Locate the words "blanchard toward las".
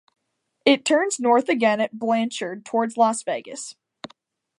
1.99-3.21